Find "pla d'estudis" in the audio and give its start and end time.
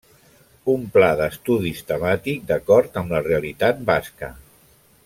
0.95-1.83